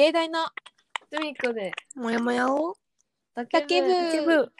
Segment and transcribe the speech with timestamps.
[0.00, 0.46] 芸大の
[1.12, 2.74] すみこで、もやもやを
[3.34, 4.52] 竹竹部竹部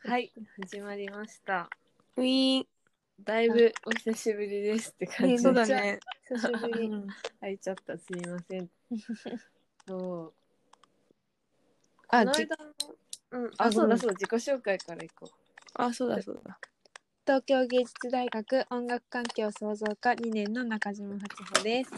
[0.08, 0.32] はい、
[0.62, 1.68] 始まりました。
[2.16, 2.66] ウィーン
[3.20, 5.38] だいぶお久しぶりですって感じ。
[5.38, 6.00] そうだね。
[6.26, 6.90] 久しぶり。
[7.42, 8.70] 入っちゃった、すみません。
[9.86, 10.32] そう？
[12.08, 12.64] あこの間の、
[13.32, 15.30] うん、ああ、そうだそうだ、自己紹介からいこ
[15.74, 16.58] あ、そうだそうだ。
[17.26, 21.90] 東京芸術大学音楽環境創造科2年の中島八穂です。
[21.92, 21.96] う。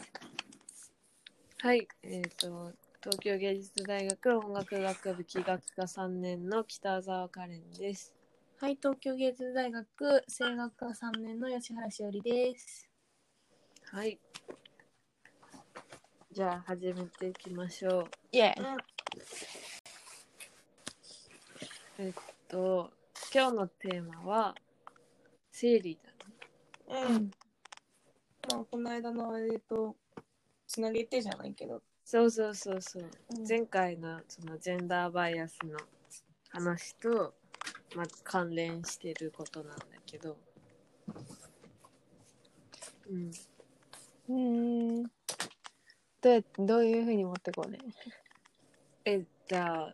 [1.67, 8.15] はい、えっ、と、東京芸術大学音楽学部器楽科3年の北澤カレンです。
[8.57, 12.89] はい、東京芸術大学声楽科3年の吉原しおりです。
[13.93, 14.19] はい。
[16.33, 18.05] じゃあ、始めていきましょう。
[18.33, 18.55] イエ
[21.99, 22.13] えっ
[22.49, 22.91] と、
[23.35, 24.55] 今日のテーマは、
[25.61, 25.99] 生理
[26.87, 27.09] だね。
[27.09, 27.31] うん。
[28.49, 29.97] まあ、この間のあれと、
[30.69, 31.83] つなげてじゃないけど。
[32.05, 33.03] そうそうそうそう。
[33.03, 35.77] うん前回のそのジェンダーバイアスの
[36.51, 37.35] 話と、
[37.97, 40.37] まあ、関連してることなんだけど。
[43.11, 43.31] うん。
[44.29, 45.03] うーん。
[46.21, 47.81] どうやどういうふうに持ってこうね？
[49.05, 49.93] え、じゃあ、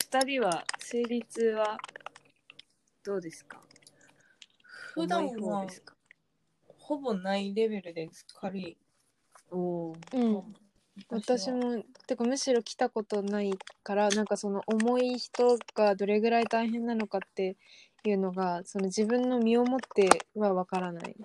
[0.00, 1.78] 二人は生理痛は
[3.04, 3.61] どうですか？
[4.94, 5.66] 普段は
[6.78, 8.26] ほぼないレベルです。
[8.34, 8.76] 軽い。
[9.50, 10.54] おーうん。
[11.08, 17.56] 私もてかむしろ来たことないからなんかその重い人がどれぐらい大変なのかって
[18.04, 21.16] いうのがその自分の身をもってはわからない。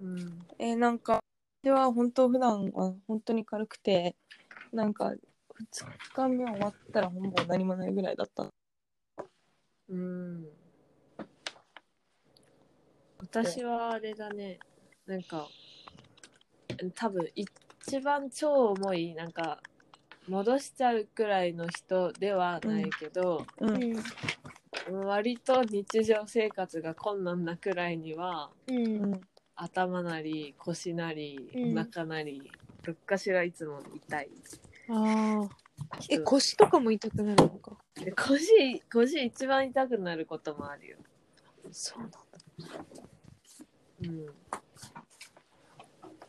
[0.00, 0.46] うん。
[0.58, 1.20] えーなんか、
[1.62, 4.16] では本当普段は本当に軽くて、
[4.72, 5.12] なんか、
[5.72, 8.52] 2日目終わったらほぼ何もないぐらいだった。
[9.88, 10.63] うん。
[13.42, 14.60] 私はあれだね、
[15.06, 15.48] なんか、
[16.94, 19.60] 多分一番超重い、なんか、
[20.28, 23.66] 戻しちゃうくらいの人ではないけど、う。
[23.66, 23.98] うん
[24.92, 25.06] ん。
[25.06, 28.76] 割と日常生活が困難なくらいには、うん。
[28.76, 29.20] うん。
[29.56, 32.52] 頭なり腰なりうんお腹なり、
[32.84, 34.28] どっかしらいつも痛い
[34.88, 35.48] ああ。
[36.08, 37.72] え、人腰とかも痛くなるのか？
[37.96, 40.96] で腰腰一番痛くなることもあるよ
[41.72, 42.20] そうなんだ。
[44.04, 44.26] うん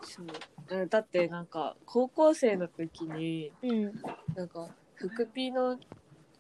[0.04, 0.28] そう
[0.72, 3.94] えだってなんか高校生の時にうん。
[4.36, 5.78] なんか副ピの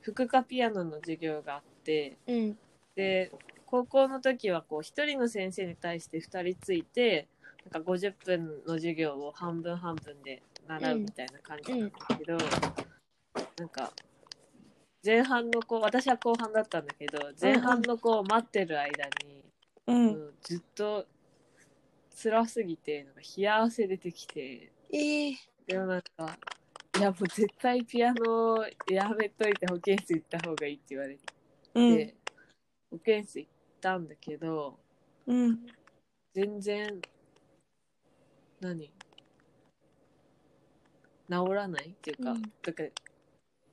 [0.01, 2.57] 副科ピアノの授業があってうん。
[2.95, 3.31] で
[3.65, 7.27] 高校の時はこう一人の先生に対して二人ついて
[7.71, 12.37] なんか50分の授業を半分半分で習うみたいな感じなんだけど、
[13.57, 13.91] なんか
[15.03, 19.43] 前半の子私は後半だったんだけど前半の子を待ってる間に、
[19.87, 20.07] うん。
[20.07, 21.05] うんずっと
[22.15, 25.35] 辛すぎてなんか冷や汗出てきてええ
[25.67, 26.37] でもなんか
[26.97, 31.21] いやもう絶対ピアノやめといて保健室行った方がいいって言われて、
[31.73, 32.13] うん。
[32.91, 34.79] 保健室行ったんだけど
[35.27, 35.59] うん。
[36.33, 37.01] 全然
[38.61, 38.89] 何？
[41.29, 42.89] 治らないっていうか、うんだから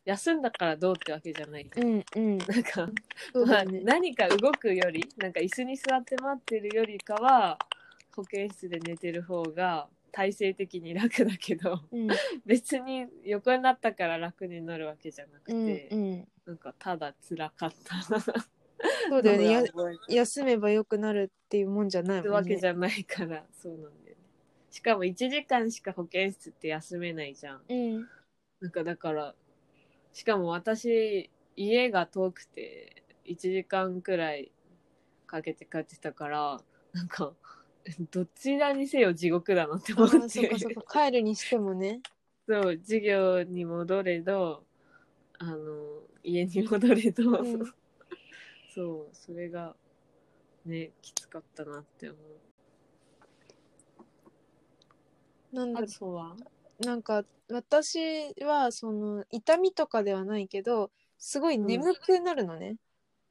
[0.04, 2.38] 休んだからどうってわけじゃない、うんうん。
[2.38, 2.88] なんか
[3.32, 3.64] そうまあ。
[3.64, 7.56] 何か動くよりなんか椅子に座って待ってるよりかは
[8.14, 12.08] 保健室で寝てる方が体勢的に楽だけどうん
[12.44, 16.28] 別に横になったから楽になるわけじゃなくうんて、うん。
[16.44, 19.70] なんかただ辛かったそうだよね。
[20.08, 22.50] 休めばよくなるっていうもんじゃないるもんね。
[22.50, 24.22] わけじゃないからそうなんだよね
[24.70, 28.08] しかも1時間しか保健室って休めないじゃんうん。
[28.60, 29.34] なんかだから
[30.12, 34.50] しかも私家が遠くて1時間くらい
[35.26, 36.60] かけて帰ってたから
[36.92, 37.32] なんか
[38.12, 41.04] どちらにせよ地獄だなって思っああ、そてっかそっか。
[41.06, 42.00] 帰るにしてもね。
[42.48, 44.64] そう授業に戻れど
[45.38, 47.62] あの家に戻れど、うん。
[48.74, 49.74] そうそれが
[50.64, 52.18] ねきつかったなって思
[55.52, 55.56] う。
[55.56, 56.36] なんだあとは？
[56.78, 62.76] なんか私はその痛みとかではないけどすごい眠くなるのね、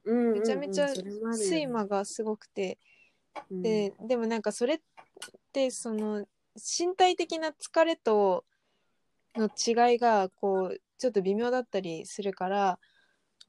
[0.04, 0.32] うん。
[0.34, 2.91] めちゃめちゃ睡魔がすごくて、うん
[3.50, 4.80] ででもなんかそれっ
[5.52, 6.26] てその
[6.56, 8.44] 身体的な疲れと
[9.36, 12.78] の違いがこうちょっと微妙だったりするから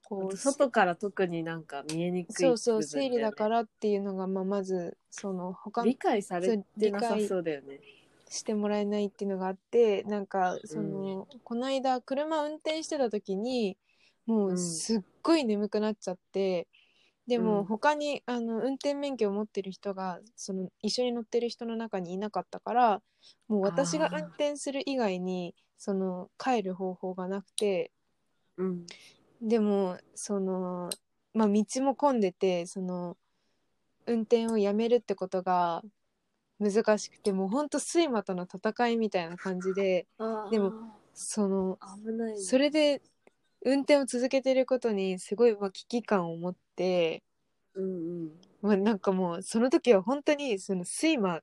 [0.03, 7.79] こう外から特になんか見えにくいそうそう生理だからっていうのが、まあ、まずその他理解されてなさそうだよね。
[8.29, 13.77] してもらえないっていうのがあってなんかその、この間車運転してた時に
[14.25, 14.57] もううん。
[14.57, 16.67] すっごい眠くなっちゃって、
[17.27, 17.65] でもうん。
[17.65, 23.01] 他に、あの運転免許を持ってる人がその一緒に乗ってる人の中にいなかったから
[23.47, 27.91] もう私が運転する以外にその帰る方法がなくて
[28.57, 28.85] うん。
[29.41, 30.89] でもその
[31.33, 33.17] まあ道も混んでてその
[34.05, 35.81] 運転をやめるってことが
[36.59, 40.07] 難しくてもうほんと睡魔との戦いみたいな感じで
[40.51, 40.73] でも
[41.13, 42.33] その危ない。
[42.33, 43.01] ねそれで
[43.65, 46.59] 運転を続けてることにすごいまあ危機感を持って、
[47.75, 47.87] うんう
[48.25, 48.31] ん。
[48.61, 51.41] まあ、なんかもうその時は本当にその睡魔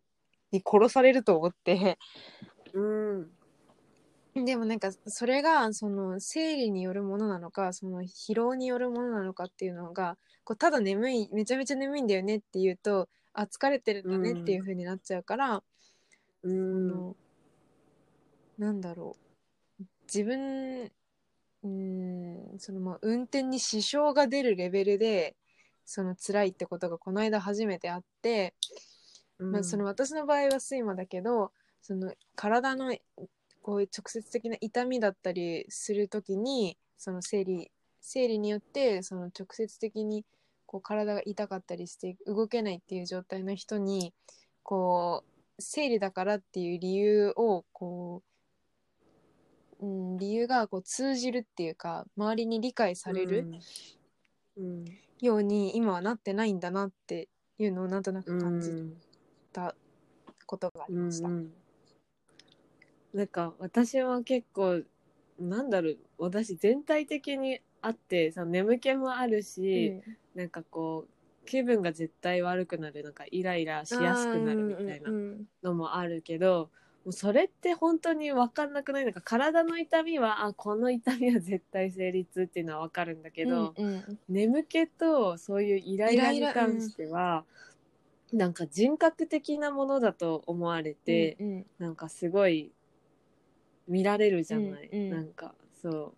[0.52, 1.98] に殺されると思って。
[2.72, 3.30] うん。
[4.44, 15.62] でもなんかそれがその生理によるものなのかその疲労によるものなのかっていうのがこうただ眠いめちゃめちゃ眠いんだよねっていうとあ疲れてるんだねっていう風になっちゃうから、
[16.42, 17.16] うあんの
[18.58, 19.16] なんだろ
[19.80, 19.84] う。
[20.04, 20.90] 自分
[21.62, 25.36] うーんそのまあ運転に支障が出るレベルで
[25.84, 28.54] その辛いってことがこの間初めてあって、
[29.38, 31.50] まあ、その私の場合は睡魔だけど
[31.82, 32.94] その体の
[33.62, 37.70] こういう直接的な痛みだったりする時にその生理
[38.00, 40.24] 生理によってその直接的に
[40.66, 44.14] こう体が痛かったりして動けないっていう状態の人に
[44.62, 48.29] こう生理だからっていう理由をこう、
[49.80, 53.48] うん、理由がこう通じるっていうか周りに理解される
[54.56, 54.84] うん。
[55.20, 57.28] ように今はなってないんだなって
[57.58, 58.72] いうのをなんとなくうん感じ
[59.52, 59.74] た
[60.46, 61.28] ことがありました。
[61.28, 61.52] うんうん。
[63.12, 64.82] なんか私は結構
[65.38, 70.00] なんだろう私全体的にあってその眠気もあるし、
[70.34, 73.12] なんかこう気分が絶対悪くなるなん。
[73.12, 76.70] かイライラしやすくなるみたいなうんうんのもあるけど、
[77.04, 79.04] もうそれって本当に分かんなくない？
[79.04, 84.18] なんか体の痛みはあこの痛みは絶対成立っていうのは分かるんだけど、うんうん。
[84.28, 87.44] 眠気とそういうイライラに関しては、
[88.32, 91.66] なんか人格的なものだと思われて、うんうん。
[91.78, 92.70] なんかすごい
[93.88, 95.10] 見られるじゃない、うんうん。
[95.10, 96.14] なんかそう。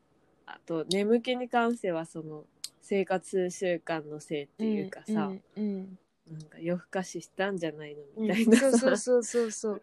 [0.46, 2.44] あと眠気に関してはその
[2.80, 5.98] 生活習慣のせいっていうかさ、うんうん
[6.30, 9.82] なんか夜更かししたんじゃないのうんみたいなそうさ、そうそうそうそう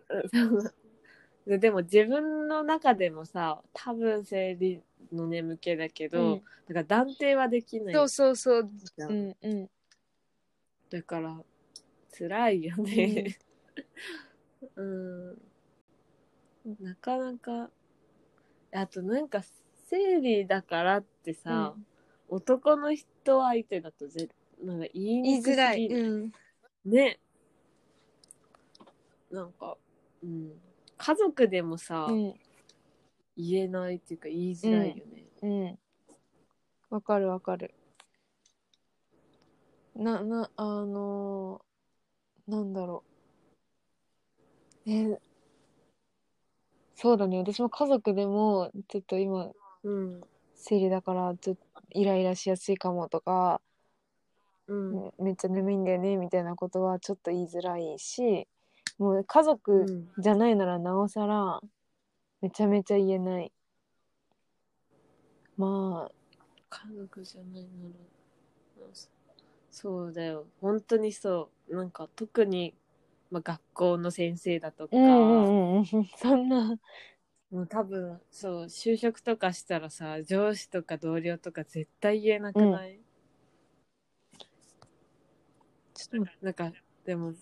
[1.49, 6.41] ででも自分の中でもさ多分生理の眠気だけど、うん。
[6.67, 7.93] なんか断定はできない。
[7.95, 8.69] そうそうそう。
[8.99, 9.69] うんうん。
[10.91, 11.35] だから
[12.15, 13.35] 辛いよね。
[14.75, 15.29] うん、
[16.79, 17.71] なかなか。
[18.71, 19.41] あとなんか
[19.87, 21.73] 生理だからってさ、
[22.27, 24.29] 男の人相手だとぜ
[24.63, 26.13] なんか言いにくすづらい、ぎる
[26.85, 27.19] うん、ね。
[29.31, 29.77] なんか、
[30.23, 30.51] うん、
[30.99, 32.33] 家族でもさ、うん。
[33.37, 35.25] 言えないっていうか言いづらいよね。
[35.41, 35.79] うん。
[36.89, 37.73] わかるわかる。
[39.95, 43.03] ななあのーなんだろ
[44.85, 44.91] う。
[44.91, 45.19] え
[46.95, 47.37] そうだね。
[47.37, 49.51] 私も家族でもちょっと今
[49.83, 50.21] うん。
[50.55, 51.61] 生理だからちょっと
[51.91, 53.61] イライラしやすいかもとか、
[54.67, 54.95] うん。
[54.95, 58.49] めめっちゃ眠いんだよねみたいなことはちょっと言いづらいし
[58.99, 59.85] もう家う族
[60.17, 60.21] ん。
[60.21, 61.61] じゃないならなおさら
[62.41, 63.51] めちゃめちゃ言えない。
[65.57, 66.11] まあ
[66.69, 68.85] 家族じゃないなら
[69.71, 70.45] そうだよ。
[70.61, 71.75] 本当にそう。
[71.75, 72.73] なんか特に、
[73.31, 75.85] まあ、学校の先生だとか、うんうんうん
[76.17, 76.77] そんな。
[77.51, 82.99] もう多分そう就職とかしたらさ上司とか同僚とか絶対言えなくない、
[85.95, 86.71] ちょっと待なんか
[87.05, 87.33] でも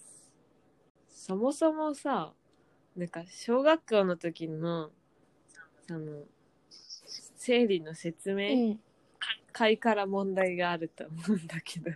[1.27, 2.31] そもそもさ
[2.95, 4.91] なんか小学校の時の
[5.85, 6.21] その
[7.35, 8.79] 生理の説明うん、
[9.51, 11.91] 会から問題があると思うんだけど。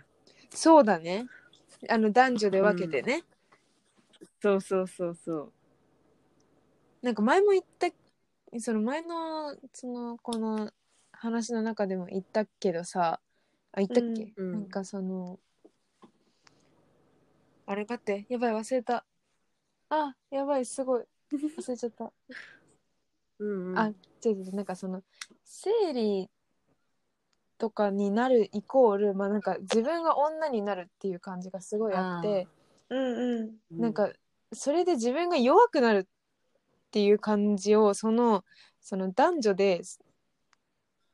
[0.50, 1.26] そうだね。
[1.88, 3.24] あの男女で分けてね、
[4.42, 5.52] そうそうそうそう。
[7.00, 7.88] なんか前も言った
[8.60, 10.70] その前のそのこの
[11.10, 13.18] 話の中でも言ったけどさ
[13.72, 14.52] あ言ったっけ、うんうん。
[14.52, 15.38] なんかその
[17.64, 19.04] あれ待ってやばい忘れた
[19.94, 21.04] あやばいすごい。
[21.30, 22.10] 忘れちゃった。
[23.38, 23.88] うんうん、あ
[24.24, 25.02] 違う違うなんかその
[25.44, 26.30] 生理
[27.58, 32.46] とかになるイコールまあなんか自分が女になるっていう感じがすごいあって
[32.88, 33.80] うんうん。
[33.80, 34.10] なんか
[34.52, 36.04] それで自分が弱くなるっ
[36.90, 38.44] ていう感じをその
[38.80, 39.82] その男女で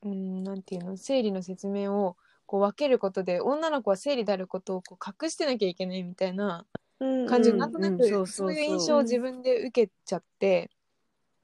[0.03, 2.17] うんなんていうの生理の説明を
[2.47, 6.67] こう分けることで女の子は生理であることをこう隠してなきゃいけないみたいな
[6.99, 7.57] 感じうん。
[7.57, 8.53] でなんとなくそうそうそう。
[8.53, 10.71] いう印象を自分で受けちゃって。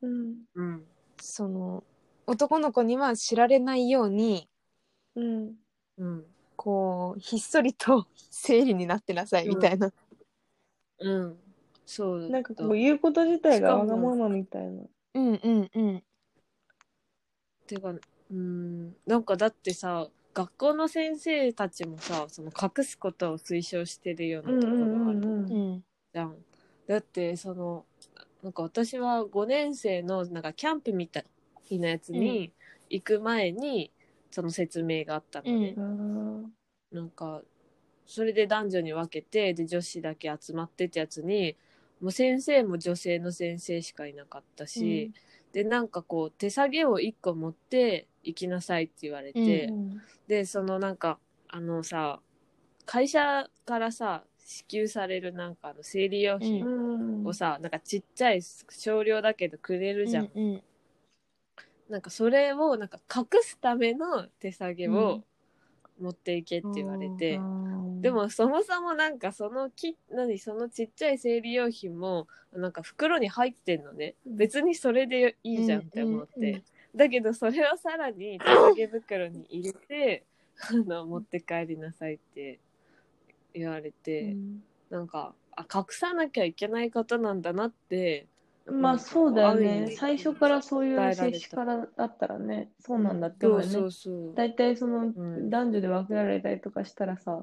[0.02, 0.36] うん。
[0.54, 0.84] うん。
[1.20, 1.84] その
[2.26, 4.48] 男の子には知られないように
[5.14, 5.54] うん。
[5.98, 6.24] うん
[6.56, 9.92] こうひっそりと生理になってなさいみたいな。
[11.00, 11.36] うん。
[11.84, 12.22] そう。
[12.22, 14.82] だなんかこう言うこと自体がわがままみたいな。
[15.14, 16.02] うんうんうん。
[17.66, 17.92] てか
[18.30, 18.94] うん。
[19.06, 26.36] なんかだってさ学校の先生たちもさその隠すことを推奨してるようなところあるうんうんじゃん。
[26.86, 27.86] だってその
[28.42, 31.24] なんか私は5年生のなんかキャンプみた
[31.70, 32.52] いなやつに
[32.90, 33.90] 行く前に
[34.30, 35.74] その説明があったのね。
[35.76, 36.52] うん
[36.92, 37.42] なんか
[38.06, 41.56] それで男女に分けてで女子だけ集まってってやつに
[42.00, 45.12] もう先生も女性の先生しかいなかったし、
[45.54, 51.18] でなんかこう手提げを1個持って行きなさいって言われて、うんでそのなんか
[51.48, 52.18] あのさ
[52.86, 56.68] 会社からさ支給されるなんかあの生理用品う
[57.22, 57.26] ん。
[57.26, 60.62] をさ、なんかちっちゃい少量だけどくれるじゃん、うん
[61.88, 65.22] なんかそれをなんか隠すための手提げを
[66.00, 74.14] 持っていけって言われて、うんでもそもそもなんかそのき何そのちっちゃい生理用品もなんか袋に入ってんのね。
[74.26, 80.24] 別にそれでいいじゃんって思って、うんうんうんだけどそれをさらに手提げ袋に入れて
[80.70, 82.60] あの持って帰りなさいって
[83.52, 84.36] 言われて、
[84.90, 88.26] なんかあ隠さなきゃいけないことなんだなって
[88.66, 89.86] まあそうだよね。
[89.88, 89.96] 味。
[89.96, 93.72] 最初からそういう接しからだったらねそうなんだって思うよね。
[93.72, 95.50] そうそう大体そのん。
[95.50, 97.42] 男女で分けられたりとかしたらさ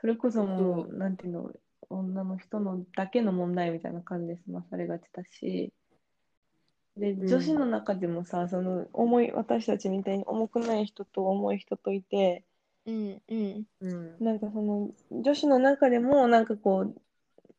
[0.00, 0.98] それこそもそう。
[0.98, 1.50] なんていうの
[1.88, 5.72] 女の人のだけの問題みたいな感じで済まされがちだし。
[6.96, 7.28] でうん。
[7.28, 12.44] 女子の中でもさその重い私たちみたいに重くない人と重い人といて
[12.86, 13.64] うんうん。
[13.80, 14.24] うん。
[14.24, 16.94] なんかその女子の中でもなんかこう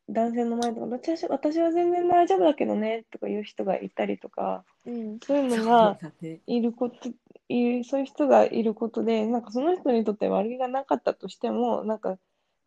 [0.10, 5.20] 男性の前とか私は私は全然大丈夫だけどねとかいう人がいたりとかうん。
[5.26, 5.98] そういうのが
[6.46, 7.10] いること
[7.50, 12.18] いるそういう人がいることでなんかその人にとって悪気がなかったとしてもなんか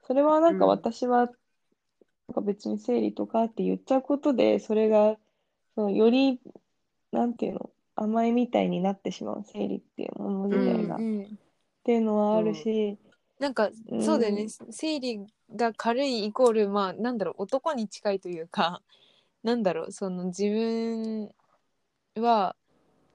[0.07, 0.71] それはなんかうん。
[0.71, 5.17] 私は、なんか別に生理とかって言っちゃうことでそれが
[5.75, 6.41] そのより
[7.13, 11.39] なんていうの甘えみたいになってしまう生理っていうもの自体が、っうん。
[11.85, 12.99] ていうのはあるし、
[13.39, 14.03] なんかうん。
[14.03, 15.27] そうだよね、生理
[15.57, 18.83] が軽いイコールまあなんだろう男に近いというか
[19.43, 21.35] なんだろうその自分
[22.17, 22.57] は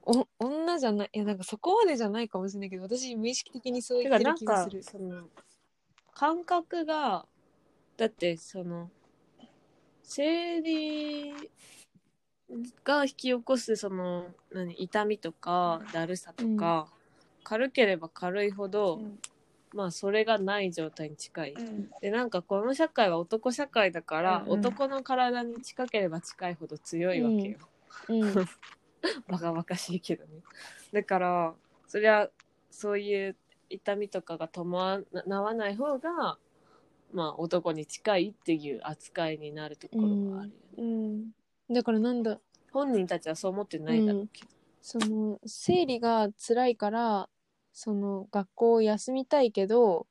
[0.02, 4.82] お女じゃないいやなんかそこまでじゃないかもしれないけど私無意識的にそうて言ってる気がする。
[4.82, 5.28] その
[6.14, 7.26] 感覚が
[7.96, 8.90] だってその
[10.02, 11.32] 生理
[12.84, 16.88] が引き起こすその何痛みとかだるさとか、
[17.42, 19.18] 軽ければ軽いほど、うん
[19.76, 21.52] まあそれがない状態に近い。
[21.52, 27.58] うんでなんかこの社会は男社会だから、うんうん男の体に近ければ近いほど強いわけよ。
[28.08, 28.34] うん
[29.28, 30.40] バカバカしいけどね。
[30.92, 31.54] だから、
[31.86, 32.28] そりゃ、
[32.70, 33.36] そういう
[33.70, 36.38] 痛みとかが伴わない方が、
[37.12, 40.54] まあ、男に近いっていう扱いになるところがあるよね。
[40.78, 41.30] うん
[41.68, 42.40] だからなんだ
[42.72, 44.50] 本人たちはそう思ってないだろうけど。
[44.80, 47.28] その生理が辛いから
[47.78, 50.06] その学校を休みたいけど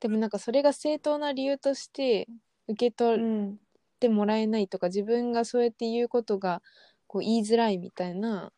[0.00, 2.28] でもなんかそれが正当な理由として
[2.66, 3.60] 受けう取っん
[4.00, 6.62] てもらえないとか自分がそうやって言うことが
[7.06, 8.52] こう言いづらいみたいな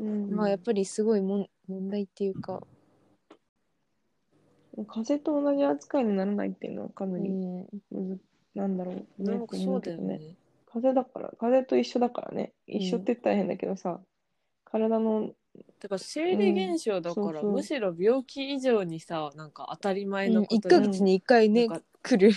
[0.00, 0.30] うん。
[0.30, 2.62] のはやっぱりすごいもん問題っていうか、
[4.88, 8.18] 風邪と同じ扱いにならないっていうのはかうなりん、むず
[8.54, 9.06] なんだろうね。
[9.18, 10.36] なんかそうだよね。
[10.66, 12.52] 風邪だから、風邪と一緒だからね。
[12.66, 14.00] 一緒って言ったら変だけどさ、
[14.64, 15.30] 体の、
[15.80, 17.52] だから生理現象だから、うんそうそう。
[17.52, 22.34] むしろ病気以上にさ、なんか当たり前うん、1のことヶ月に1回ねなんか来る。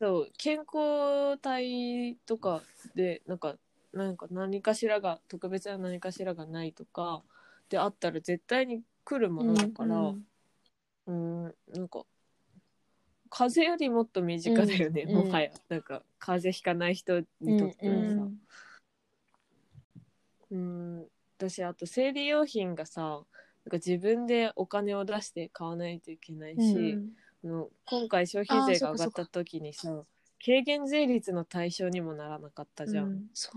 [0.00, 2.62] そう健康体とか
[2.94, 3.56] でなんか
[3.92, 7.22] なんか何かしらが特別な何かしらがないとか
[7.68, 9.96] であったら絶対に来るものだから
[11.06, 11.54] うんうん。
[11.74, 12.04] なんか
[13.30, 15.50] 風邪よりもっと身近だよね、うんもはや。
[15.68, 18.12] なんか風邪ひかない人にとってはさ、
[20.50, 20.56] うん。
[20.56, 21.06] うん、
[21.38, 23.24] 私あと生理用品がさなんか
[23.74, 27.08] 自分でお金を出して買わないといけないし、うん
[27.44, 30.02] あの今回消費税が上がった時にさ
[30.44, 33.50] 軽減税率の対象にもならなかったじゃん、うんそ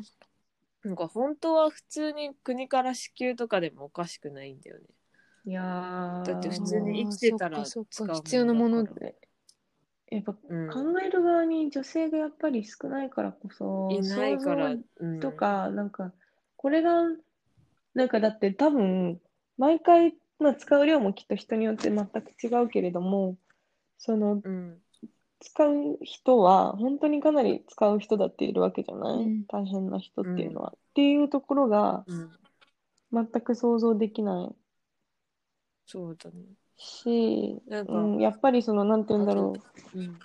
[0.83, 0.87] う。
[0.87, 4.83] なんか本当は普通に国から支給とかでもおかしくないんだよね。
[5.45, 6.25] いやー。
[6.25, 7.85] だって普通に生きてたら使う
[8.15, 9.15] 必要なものね
[10.11, 10.69] やっぱうん。
[10.69, 15.19] 考える側に女性がやっぱり少ないからこそ、いないから、想うん。
[15.21, 16.11] 像とか、なんか、
[16.57, 17.03] これが、
[17.93, 19.19] なんかだって多分、
[19.57, 23.37] 毎回、まあ、使う量もきっと人によって全く違うけれども、
[23.97, 24.77] その、うん
[25.43, 30.73] 使う人は本当にかなり使う人だっているわけじゃない、うん大変な人っていうのは。
[30.75, 32.29] っていうところがうん
[33.11, 34.55] 全く想像できない。
[35.87, 36.37] そうだね
[36.77, 39.53] し、うん、やっぱりその、なんて言うんだろ
[39.93, 39.99] う。
[39.99, 40.19] うん。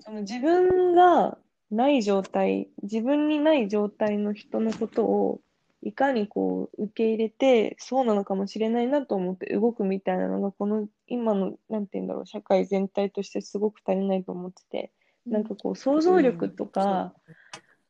[0.00, 1.38] その自分が
[1.70, 5.40] ない状態、自分にない状態の人のことを
[5.84, 14.92] いかにこう受け入れて、そうなのかもしれないなと思って動くみたいなのが、この今の、なんて言うんだろう、社会全体としてすごく足りないと思ってて、
[15.26, 17.12] なんかこう想像力とか、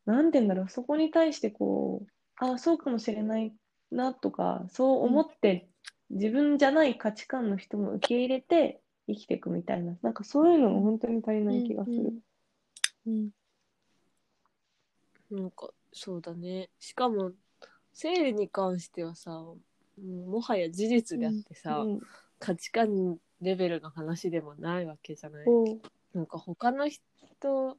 [0.07, 2.07] なんて言うんだろう、そこに対してこう、
[2.45, 3.55] ああ、そうかもしれない
[3.93, 5.69] なとか、そう思って、
[6.11, 12.13] 自分じゃない価値観の人も受け入れて生きていくみたいな、なんかそういうのが本当に足りない気がする。
[13.07, 13.31] うん。
[15.31, 16.71] なんか、そうだね。
[16.81, 17.31] しかも、
[17.95, 22.01] 生理に関してはさ、もはや事実であってさ、うん
[22.41, 25.47] 価値観レベルの話でもないわけじゃない？
[26.13, 27.79] なんか他の人、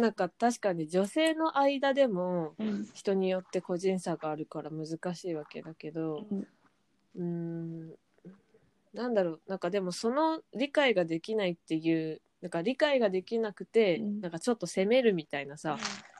[0.00, 2.86] なんか確かに女性の間でもうん。
[2.94, 6.46] 人によって個人差があるから難しいわけだけど、うん。
[7.16, 7.94] うーん、
[8.94, 14.20] なんだろう、なんかでもその理解ができないっていう、なんか理解ができなくて、うん。
[14.20, 15.76] なんかちょっと責めるみたいなさ、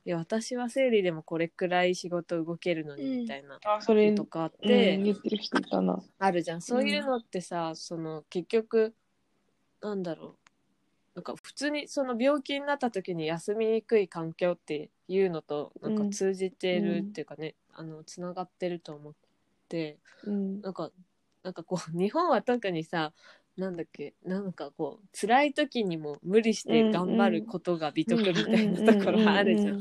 [0.08, 3.20] いや私は生理でもこれくらい仕事動けるのにうん。
[3.20, 6.02] みたいなあ、それ、とかあっうんて、言ってる人いたな。
[6.18, 6.62] あるじゃん。
[6.62, 8.94] そういうのってさ、その結局
[9.82, 10.38] なんだろ
[11.14, 11.16] う。
[11.16, 19.12] なんか普通にその病気になった時に休みにくい環境っていうのとなんか通じてるっていうかね、あのつながってると思っ
[19.68, 20.62] てうん。
[20.62, 20.90] なんか
[21.42, 23.12] なんかこう日本は特にさ
[23.58, 24.14] なんだっけ？
[24.24, 29.80] なんかこう辛い時にも無理して頑張ることが美徳みたいなところがあるじゃん。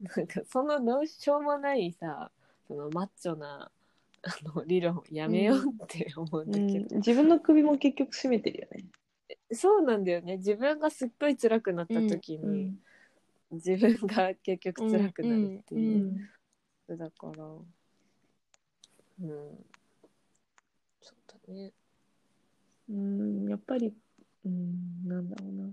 [0.00, 2.30] なんかそのどうしようもないさ
[2.68, 3.70] そのマッチョな
[4.22, 8.84] あの理論やめようって思うんだうんけど、自分の首も結局絞めてるよね。
[9.52, 10.36] そうなんだよね。
[10.38, 12.80] 自分がすっごい辛くなった時に、うん
[13.52, 16.04] 自分が結局辛くなるっていう、
[16.88, 17.56] うんだからう
[19.24, 19.64] ん。
[21.00, 21.72] そうだね
[22.88, 23.92] うん、やっぱり、
[24.44, 25.70] うん、なんだろうな。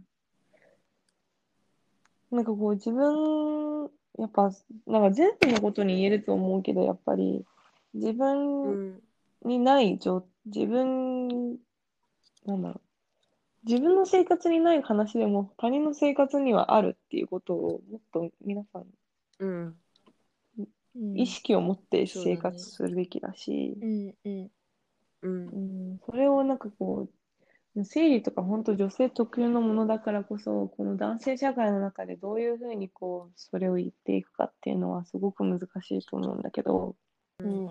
[2.31, 3.83] なんかこう自分、
[4.17, 4.51] やっぱ、
[4.87, 7.45] なんか全部のことに言えると思うけど、やっぱり
[7.93, 9.01] 自う分ん
[9.45, 11.57] にない状、自分、
[12.45, 12.81] なんだろう。
[13.65, 18.85] 自分の生活にない話でも他人の生活にはあるっていうことをもっと皆さん
[19.39, 19.75] うん
[20.95, 24.51] うん意識を持って生活するべきだし、うんうんうん
[25.23, 27.07] うん、それをなんかこ
[27.75, 36.95] う、生理とか本当女性特有のものだからこそ、この男性社会の中でどういうふうにこう、それを言っていくかっていうのはすごく難しいと思うんだけど、
[37.39, 37.69] うん。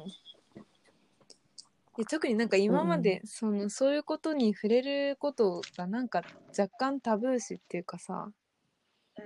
[1.96, 6.22] で特になんか今までそのそういうことに触れることがなんか
[6.58, 8.30] 若干タブー視っていうかさ、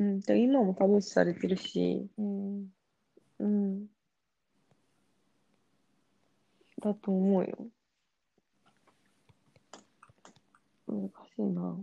[0.00, 2.66] うん、で今もタブー視されてるし、うん、
[3.38, 3.86] うん、
[6.82, 7.56] だと思うよ。
[10.86, 11.78] 難しいな。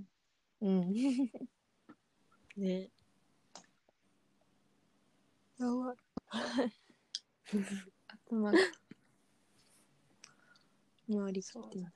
[0.61, 0.93] うん、
[2.57, 2.89] ね。
[5.59, 5.97] やばい。
[8.27, 8.57] 頭が
[11.11, 11.91] 回りそうだ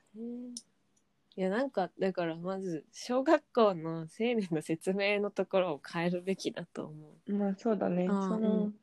[1.36, 7.34] いやなんかだからまず小学校の生理の説明のところを変えるべきだと思う。
[7.34, 8.08] まあそうだね。
[8.08, 8.80] その、うん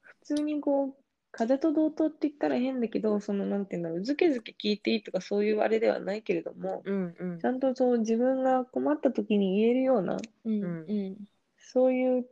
[0.00, 0.94] 普通にこう、
[1.30, 7.38] 風邪と同等って言ったら変だけど、その、なんていうんだろう、ずけずけ聞いていいとかそういうあれではないけれども、うんうん。
[7.38, 10.84] ちゃんとそう自分が困った時に言えるような、うんうん。
[10.88, 11.16] うん
[11.60, 12.26] そういう、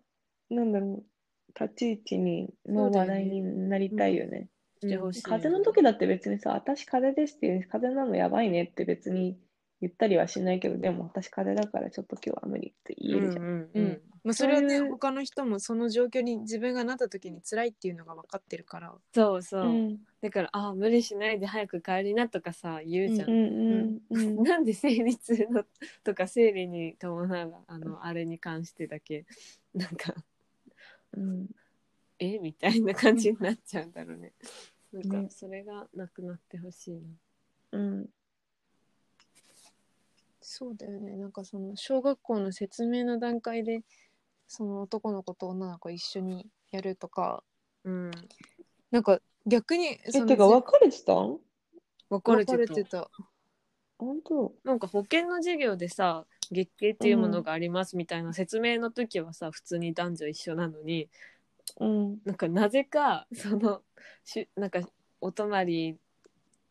[0.51, 4.49] なんだろう、立ち位置にの話題になりたいよね。
[4.81, 5.43] してほしいよね。
[5.43, 9.37] 風邪の時だって別にさ、私風邪ですっていう、風邪なのやばいねって別に
[9.81, 13.43] 言ったりはしないけど、でも私風邪だからちょっと今日は無理って言えるじゃん。
[13.43, 14.03] うんうんうん。
[14.25, 18.95] まあ、それはね他の人もその状況に自分がなった時に辛いっていうのが分かってるから。
[19.15, 19.99] そうそう、うん。
[20.23, 25.65] だからあ無理しないで早く帰りなとかさ言うじゃん、うんうんうん なんで生理痛の
[26.03, 29.27] とか生理に伴うあのあれに関してだけ。
[29.75, 30.15] なんか
[31.13, 31.49] うん。
[32.19, 32.39] え？
[32.39, 34.33] みたいな感じになっちゃうんだろうね。
[34.93, 35.29] なんね。
[35.29, 37.01] かそれがなくなってほしいな。
[37.73, 38.11] うん
[40.49, 43.83] そうだよねなんかその小学校の説明の段階で
[44.47, 47.43] その男の子と女の子一緒にやるとか
[47.85, 48.11] うん。
[48.93, 51.15] なんか逆にえ、そのてか別れてた？
[51.15, 51.39] ん
[52.11, 52.75] 別れてた。
[52.75, 53.11] てた
[53.99, 54.53] 本当？
[54.63, 61.09] なんか保険の授業でさ月経っていうものがありますみたいな説明の時はさ、普通に男女一緒なのに
[61.81, 62.19] うん。
[62.25, 63.83] なんかなぜかその
[64.25, 64.81] しなんか
[65.21, 65.97] お泊まり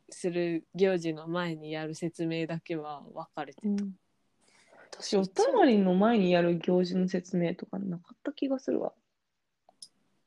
[0.10, 3.94] する行事の前にやる説明だけは分かれてうん。
[4.92, 8.94] 私、お泊まりの前にやる行事の説明とかなかった気がするわ。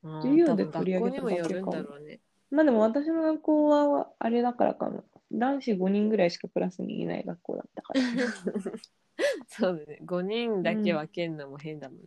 [0.02, 2.20] 授業で取り上げただけかもね。
[2.50, 5.04] まあでも私の学校はあれだからかも。
[5.30, 8.00] 男子5人ぐらいしかクラスにいない学校だったから。
[9.48, 10.00] そうだね。
[10.04, 12.04] 5人だけ分けんのも変だもんね。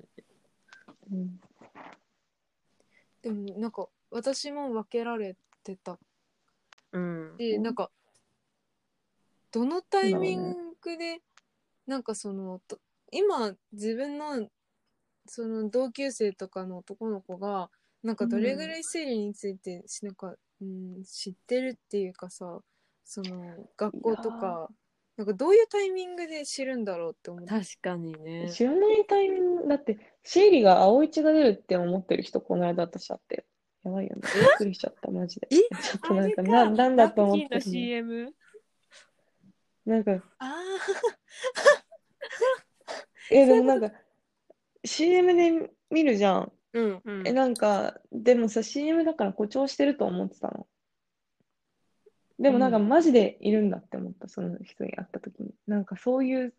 [1.11, 1.39] うん
[3.21, 5.99] でもなんか私も分けられてた
[6.91, 7.35] うん。
[7.39, 7.89] し、なんか
[9.51, 11.21] どのタイミングで、
[11.87, 12.79] なんかそのと
[13.11, 14.47] 今自分の
[15.27, 17.69] その同級生とかの男の子が
[18.03, 22.59] なんかどれぐらい生理についてしなんか、うん、知ってるっていうかさ
[23.03, 24.69] その学校とか
[25.17, 28.49] なんかどういうタイミングで知るんだろうって思って確かにね。
[28.51, 33.43] 知らないタイミング、だって、生理が青い血が出るって思ってる人、この間私あってよ。
[33.83, 34.21] やばいよね。
[34.21, 35.47] びっくりしちゃった、マジで。
[35.51, 35.55] え？
[35.55, 35.65] ちょ
[35.97, 38.35] っとなんか、な、なんだと思ってラッキーのるの CM?
[39.85, 40.61] なんか、あ
[43.31, 43.91] え、でもなんか、
[44.85, 46.51] CM で見るじゃん。
[46.73, 50.67] うんうんえ、なんか、でもさ、CM だから誇張してると思ってたの。
[52.39, 55.53] でもなんか、うんマジでいるんだって思った、その人に会った時に。
[55.65, 56.53] なんか、そういう、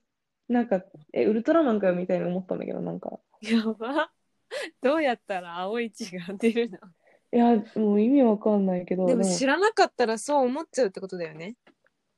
[0.48, 0.82] なんか、
[1.12, 4.10] え、ウルトラマンかよみたいに思ったんだけど、なんか、やば。
[4.82, 6.78] どうやったら青い血が出るの？
[7.32, 11.56] いや、もう意味わかんないけど、でも知らなかったらそう思っちゃうってことだよね。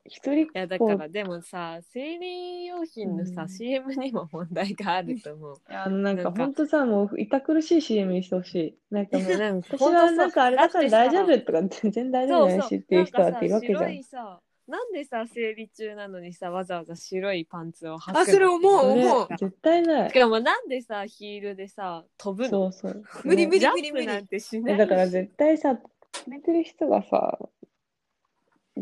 [0.07, 5.57] 一人っいやだ子からでもさ生理用品のさ、うん CM にも問題があると思う。
[5.70, 8.79] いや、あのなんかなんか本当さ、もう痛苦しい CM にしてほしい。
[8.90, 18.20] なんかもう、なんか私はなんかあれだから大丈夫とか全然大丈夫ないしっていう人だっているわけじゃんなんでさ生理中なのにさわざわざ白いパンツを履くの？
[18.20, 19.29] あそれ思う思う。
[19.38, 20.11] 絶対ない。
[20.11, 20.18] し。
[20.18, 22.72] かもなんでさヒールでさ飛ぶの？
[22.72, 23.05] そうそう。
[23.24, 25.77] 無理無理ジャンプなんてしないえだから絶対さ、
[26.12, 27.38] 決めてる人がさ、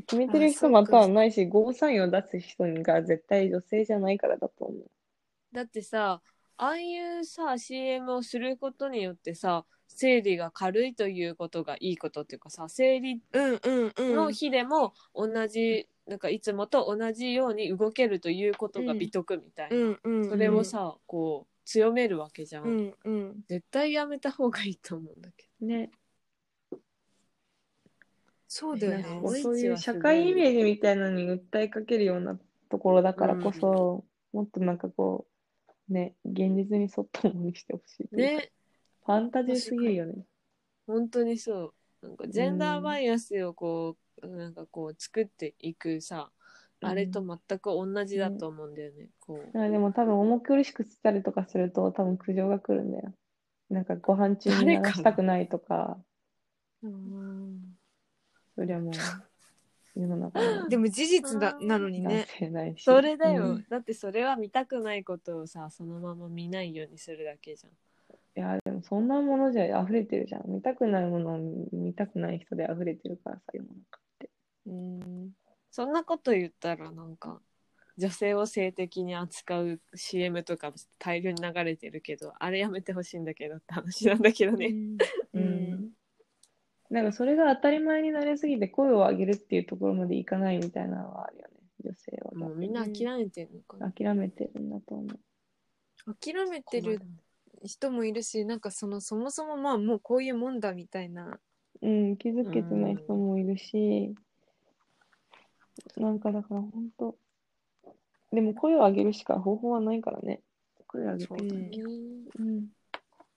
[0.07, 4.91] 決めてる人またはないし、ゴーサインを出す人が絶対女性じゃないからだと思う。
[5.53, 6.21] だってさ
[6.59, 14.17] ああいうさ CM をすることによってさ生理が軽いということがいいことっていうかさ生理うんうんうん。
[14.17, 20.31] の日でも同じ、なんかいつもと同じように動けるということが美徳みたいな、うんうんうん。
[20.31, 23.41] それをさこう強めるわけじゃん、うんうん。
[23.49, 25.91] 絶対やめた方がいいと思うんだけね。
[28.49, 29.05] そうだよね
[29.41, 35.27] そういう社会イメージみたいなのに訴えかけるようなところだからこそ、もっとなんかこ
[35.89, 38.43] う、ね、現実に沿ったものにしてほしいとどいうか。
[38.43, 38.53] ね
[39.05, 40.25] ファンタジーすぎるよね。
[40.87, 42.07] 本当にそう。
[42.07, 46.31] なんかジェンダーバイアスをこう、なんかこう作っていくさ
[46.81, 46.89] うん。
[46.89, 49.47] あれと全く同じだと思うんだよね、こう。
[49.47, 53.15] だからでも多分重苦しくしたりとかすると多分苦情が来るんだよ。
[53.71, 55.99] なんかご飯中に流したくないとか、
[56.83, 57.77] うん
[58.55, 58.93] そりゃもう
[59.95, 62.27] 世の中のでも事実だなのに男ね。
[62.39, 62.83] 性ないし。
[62.83, 63.67] それだよ、うん。
[63.69, 67.73] だってそれは見たくないことをさそのまま見ないようにするだけじゃん
[68.35, 70.51] いや、でもそんなものじゃ溢れてるじゃん。
[70.51, 71.39] 見たくないものを
[71.73, 74.31] 見たくない人で溢れてるからさ、世の中って。
[74.67, 75.31] うん。
[75.71, 77.41] そんなこと言ったらなんか
[77.97, 84.67] 女性を性的に扱う CM とか大量に流れてるけどあれやめてほしいんだけどって話なんだけどね。
[85.35, 85.91] ううんん。
[86.91, 92.33] なんかそれが当たり前になりすぎて声を上げるっていうところまでいかないみたいなのはあるよね、女性は。
[92.33, 93.91] もうみんな諦めてるのかな。
[93.91, 96.15] 諦めてるんだと思う。
[96.15, 97.01] 諦めてる
[97.65, 101.39] 人もいるし、なんかそのそもそもまあもうこういうもんだみたいな。
[101.81, 104.15] うん、気づけてない人もいるし、
[105.97, 107.17] なんかだから本当、
[108.33, 110.41] でも声を上げるしか方法はないからね。
[110.87, 111.71] 声を上げてそうだね
[112.39, 112.69] うん。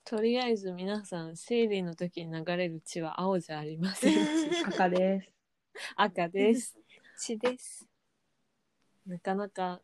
[0.04, 4.20] とりあえず皆さん生理の時に流れる血は青じゃありませんし
[4.66, 5.32] 赤です。
[5.96, 6.78] 赤です。
[7.18, 7.88] 血です。
[9.08, 9.82] なかなか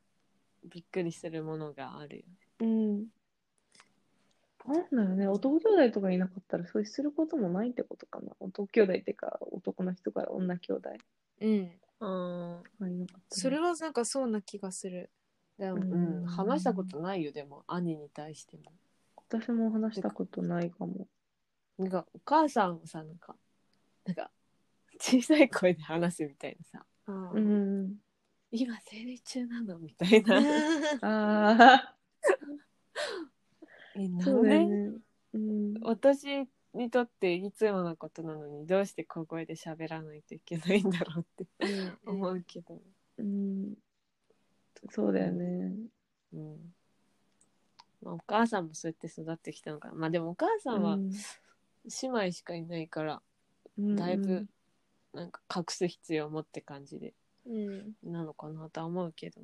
[0.63, 2.33] びっくりするものがあるよね。
[2.59, 3.07] うん。
[4.67, 8.33] なんだろうね、男兄弟とかいなかったらそうすることもないってことかな。
[8.39, 10.89] 男兄弟っていうか、男の人から女兄弟
[11.41, 11.71] うん。
[11.99, 12.07] う
[12.59, 12.63] ん。
[12.79, 15.09] がいなかったらそれはなんかそうな気がする。
[15.57, 18.63] でも、うんうん、話したことないよ、でも、兄に対しても。
[19.15, 21.07] 私も話したことないかも。
[21.77, 23.35] なんか、お母さんをさ、なんか、
[24.05, 24.31] なんか、
[24.99, 27.95] 小さい声で話すみたいなさ、うん。
[28.51, 29.79] 今生理中なの？
[29.79, 30.37] みたいな。
[31.01, 31.95] あえ、あ、
[33.95, 34.91] なそうね。
[35.33, 35.73] うん。
[35.81, 41.47] 私にとっていつものことなのに、どうして小声で喋らないといけないんだろうって
[42.05, 42.79] 思うけど。
[43.17, 43.73] うん。
[44.89, 45.73] そうだよね。
[46.33, 46.73] うん。
[48.01, 49.93] まあ、お母さんもそうやって育ってきたのかな。
[49.95, 53.21] まあでもお母さんはうん姉妹しかいないから、
[53.77, 54.47] うんだいぶ
[55.13, 57.13] なんか隠す必要を持って感じで
[57.45, 57.93] うん。
[58.03, 59.41] なのかなとは思うけど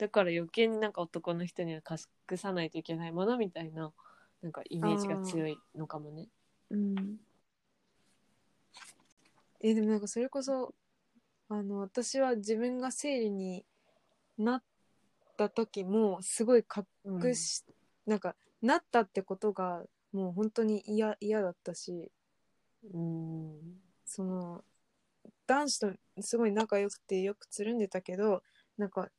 [0.00, 1.82] だから余計になんか男の人には
[2.30, 3.92] 隠さないといけないものみたいな
[4.40, 6.28] なんかイメージが強いのかもね。
[6.70, 7.16] うん。
[9.60, 10.74] え、でもなんかそれこそ、
[11.50, 13.66] あの私は自分が生理に
[14.38, 14.62] なっ
[15.36, 16.64] た時もすごい
[17.04, 17.62] 隠し、
[18.06, 19.82] なんかなったってことが
[20.12, 22.10] もう本当に嫌嫌だったし
[22.90, 23.60] うん。
[24.06, 24.64] その
[25.46, 28.42] 男子とすごい仲良くてよくつるんでたけど
[28.78, 29.10] なんか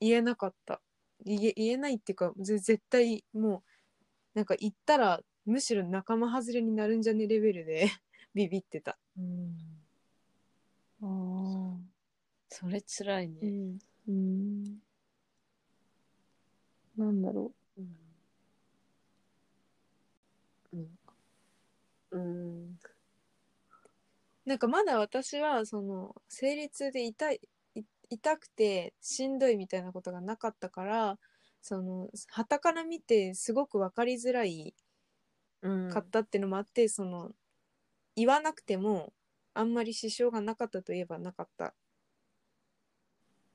[0.00, 0.80] 言えなかった
[1.24, 3.62] 言え言えないっていうかぜ絶対も
[4.34, 7.88] うなんか言ったらむしろ仲間外れになるんじゃねレベルで
[8.34, 8.98] ビビってた。
[9.18, 9.56] うん。
[11.02, 11.98] ああ。
[12.50, 13.48] それ辛いね。
[13.48, 14.82] んうん。
[16.96, 17.96] なんだろうん。
[20.72, 20.98] うん。
[22.10, 22.78] うん。
[24.44, 27.40] なんかまだ私はその生理痛で痛いい
[28.10, 31.18] 痛くてしんどいみたいなことがなかったから
[31.62, 34.74] その旗から見てすごく分かりづらい
[35.62, 35.88] うん。
[35.88, 37.32] かったっていうのもあって、その
[38.16, 39.14] 言わなくても
[39.54, 41.74] あんまり支障がなかったといえばなかった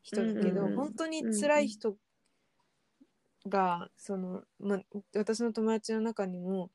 [0.03, 1.97] 人だけど、うんうんうん本当に辛い人
[3.47, 4.81] が、その、ま、
[5.15, 6.71] 私の友達の中にも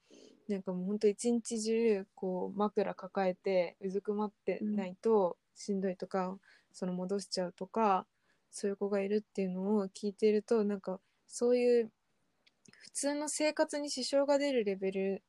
[0.48, 6.38] なんかもう本当一日中こう枕抱えてうずくまってないとしんどいとか、
[6.78, 8.06] その戻しちゃうとか
[8.52, 11.90] そういう子がいるっていうのを聞いてるとなんかそういう
[12.70, 15.22] 普通の生活に支障が出るレベル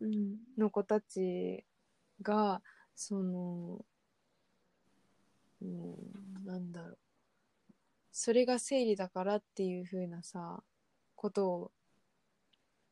[0.00, 0.06] う。
[0.06, 0.36] うん。
[0.56, 1.64] の子たち
[2.22, 2.62] が
[2.94, 3.84] その
[5.60, 6.98] うんなんだろう
[8.12, 10.62] それが生理だからっていう風なさ
[11.16, 11.72] ことを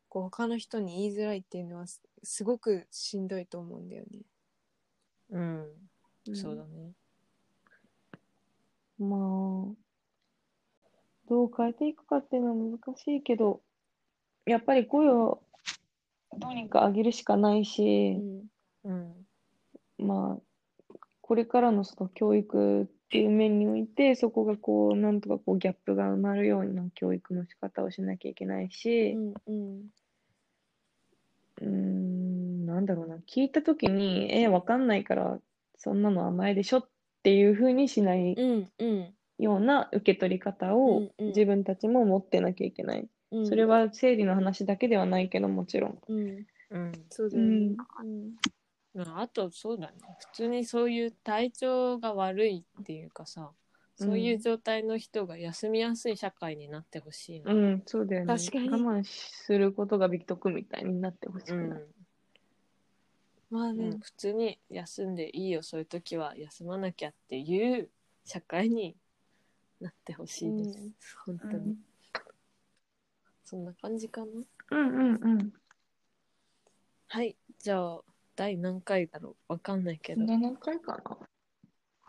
[0.08, 4.22] こう他の人に言いづらいっていうのはすすごくしんどいと思うんだよね。
[5.30, 6.34] うん。
[6.34, 6.92] そうだね。
[8.98, 9.74] まあ、
[11.28, 13.60] どう変えていくかっていうのは難しいけど、
[14.46, 15.42] やっぱり声を
[16.38, 18.18] どうにか上げるしかないし、
[18.84, 19.26] うん。
[19.98, 29.82] まあ、これからのその教育っていう面において、そこがこう、なんとかこうギャップが埋まるような教育の仕方をしなきゃいけないし、うんうん。
[31.60, 35.38] うーん、なんだろうな、聞いたときに、え、わかんないから、
[35.76, 36.88] そんなの甘えでしょっ
[37.22, 43.08] ていうふうにしないうんうんような受け取り方うんをうん自分たちも持ってなきゃいけない。
[43.30, 45.98] うんそれは生理の話だけではないけど、もちろん。
[46.08, 46.92] うんうん。
[47.10, 47.76] そうだよね。
[48.00, 48.34] うん
[48.94, 49.98] まああと、そうだね。
[50.18, 53.52] 普通にそういう体調が悪いっていうかさ、
[53.96, 57.52] そういう状態の人が休みやすい社会になってほしいな。
[57.52, 58.34] うん、そうだよね。
[58.34, 61.82] 確かに我慢することが美徳みたいになってほしくうんない。
[63.50, 64.00] まあね、うん。
[64.00, 67.88] 普通に休んでいいよそういう時は休まなきゃっていう
[68.24, 68.96] 社会に
[69.80, 71.76] なってほしいです、本当に、
[73.44, 74.26] そんな感じかな？
[74.72, 75.52] うんうんうん。
[77.06, 78.00] はいじゃあ
[78.36, 79.52] 第何回だろう？
[79.52, 80.22] わかんないけど。
[80.24, 80.96] 7回か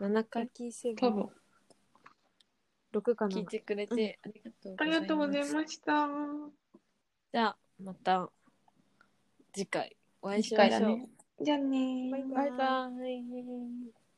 [0.00, 1.28] な？7ラッ回キーセブン多分。
[2.92, 3.36] 6かな？
[3.36, 6.08] 聞いてくれてありがとうありがとうございすました。
[7.32, 8.28] じゃあまた
[9.54, 11.19] 次回お会いし次ましょう。
[11.40, 12.10] じゃあねー。
[12.10, 12.90] バイバイ。
[12.96, 14.09] バイ